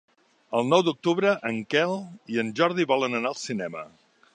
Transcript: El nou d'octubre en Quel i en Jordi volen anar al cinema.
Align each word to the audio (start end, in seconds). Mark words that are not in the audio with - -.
El 0.59 0.65
nou 0.71 0.83
d'octubre 0.87 1.35
en 1.51 1.61
Quel 1.75 1.95
i 2.37 2.43
en 2.45 2.53
Jordi 2.61 2.91
volen 2.95 3.21
anar 3.23 3.35
al 3.37 3.41
cinema. 3.49 3.91